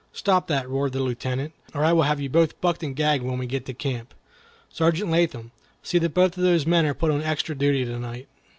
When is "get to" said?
3.45-3.73